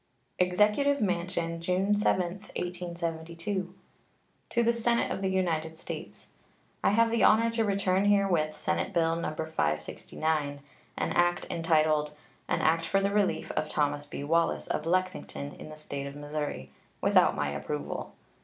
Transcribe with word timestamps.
EXECUTIVE 0.39 0.99
MANSION, 0.99 1.61
June 1.61 1.93
7, 1.93 2.21
1872. 2.55 3.71
To 4.49 4.63
the 4.63 4.73
Senate 4.73 5.11
of 5.11 5.21
the 5.21 5.29
United 5.29 5.77
States: 5.77 6.25
I 6.83 6.89
have 6.89 7.11
the 7.11 7.23
honor 7.23 7.51
to 7.51 7.63
return 7.63 8.05
herewith 8.05 8.55
Senate 8.55 8.93
bill 8.93 9.15
No. 9.15 9.27
569, 9.35 10.61
an 10.97 11.11
act 11.11 11.45
entitled 11.51 12.13
"An 12.47 12.61
act 12.61 12.87
for 12.87 12.99
the 12.99 13.11
relief 13.11 13.51
of 13.51 13.69
Thomas 13.69 14.07
B. 14.07 14.23
Wallace, 14.23 14.65
of 14.65 14.87
Lexington, 14.87 15.53
in 15.57 15.69
the 15.69 15.77
State 15.77 16.07
of 16.07 16.15
Missouri," 16.15 16.71
without 16.99 17.35
my 17.35 17.49
approval. 17.49 18.13